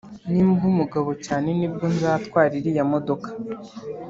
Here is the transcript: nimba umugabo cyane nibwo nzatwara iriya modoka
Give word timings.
nimba 0.31 0.63
umugabo 0.73 1.09
cyane 1.25 1.49
nibwo 1.59 1.85
nzatwara 1.93 2.53
iriya 2.59 2.83
modoka 2.93 3.29